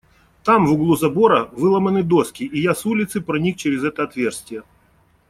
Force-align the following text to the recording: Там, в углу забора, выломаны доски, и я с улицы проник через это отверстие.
Там, 0.43 0.65
в 0.65 0.71
углу 0.73 0.95
забора, 0.95 1.49
выломаны 1.51 2.01
доски, 2.01 2.43
и 2.45 2.59
я 2.59 2.73
с 2.73 2.87
улицы 2.87 3.21
проник 3.21 3.57
через 3.57 3.83
это 3.83 4.01
отверстие. 4.03 4.63